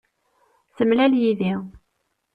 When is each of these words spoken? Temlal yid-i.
Temlal 0.75 1.13
yid-i. 1.21 1.55